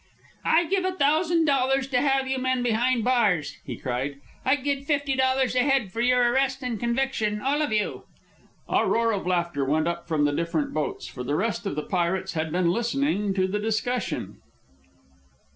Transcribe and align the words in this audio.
"I'd 0.45 0.71
give 0.71 0.83
a 0.83 0.93
thousand 0.93 1.45
dollars 1.45 1.87
to 1.89 2.01
have 2.01 2.27
you 2.27 2.39
men 2.39 2.63
behind 2.63 3.01
the 3.01 3.03
bars!" 3.03 3.57
he 3.63 3.77
cried. 3.77 4.15
"I'll 4.43 4.57
give 4.57 4.83
fifty 4.85 5.15
dollars 5.15 5.53
a 5.53 5.59
head 5.59 5.91
for 5.91 6.01
your 6.01 6.31
arrest 6.33 6.63
and 6.63 6.79
conviction, 6.79 7.39
all 7.39 7.61
of 7.61 7.71
you!" 7.71 8.05
A 8.67 8.87
roar 8.87 9.11
of 9.11 9.27
laughter 9.27 9.63
went 9.63 9.87
up 9.87 10.07
from 10.07 10.25
the 10.25 10.31
different 10.33 10.73
boats, 10.73 11.05
for 11.05 11.23
the 11.23 11.35
rest 11.35 11.67
of 11.67 11.75
the 11.75 11.83
pirates 11.83 12.33
had 12.33 12.51
been 12.51 12.71
listening 12.71 13.35
to 13.35 13.45
the 13.47 13.59
discussion. 13.59 14.41